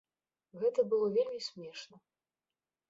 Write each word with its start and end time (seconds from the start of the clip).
Гэта 0.61 0.85
было 0.93 1.11
вельмі 1.19 1.39
смешна. 1.51 1.97